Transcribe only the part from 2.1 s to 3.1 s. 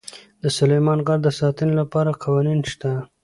قوانین شته.